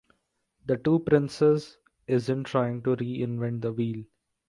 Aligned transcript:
The 0.65 0.77
Two 0.77 0.97
Princes 0.97 1.77
isn’t 2.07 2.47
trying 2.47 2.81
to 2.81 2.95
reinvent 2.95 3.61
the 3.61 3.71
wheel. 3.71 4.03